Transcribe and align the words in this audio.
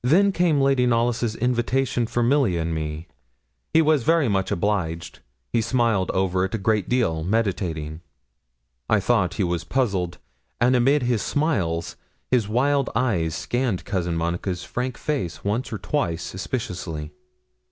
Then 0.00 0.32
came 0.32 0.58
Lady 0.58 0.86
Knollys' 0.86 1.36
invitation 1.36 2.06
for 2.06 2.22
Milly 2.22 2.56
and 2.56 2.74
me. 2.74 3.08
He 3.74 3.82
was 3.82 4.02
very 4.02 4.26
much 4.26 4.50
obliged; 4.50 5.18
he 5.52 5.60
smiled 5.60 6.10
over 6.12 6.46
it 6.46 6.54
a 6.54 6.56
great 6.56 6.88
deal, 6.88 7.22
meditating. 7.22 8.00
I 8.88 9.00
thought 9.00 9.34
he 9.34 9.44
was 9.44 9.62
puzzled; 9.62 10.16
and 10.62 10.74
amid 10.74 11.02
his 11.02 11.20
smiles, 11.20 11.96
his 12.30 12.48
wild 12.48 12.88
eyes 12.96 13.34
scanned 13.34 13.84
Cousin 13.84 14.16
Monica's 14.16 14.64
frank 14.64 14.96
face 14.96 15.44
once 15.44 15.70
or 15.70 15.76
twice 15.76 16.22
suspiciously. 16.22 17.12